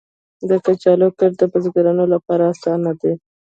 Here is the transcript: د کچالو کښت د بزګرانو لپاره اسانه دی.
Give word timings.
د 0.49 0.51
کچالو 0.65 1.07
کښت 1.19 1.35
د 1.39 1.43
بزګرانو 1.51 2.05
لپاره 2.13 2.43
اسانه 2.53 2.91
دی. 3.01 3.13